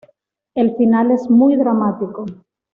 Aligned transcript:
El 0.55 0.75
final 0.77 1.11
es 1.11 1.29
muy 1.29 1.57
dramático. 1.57 2.25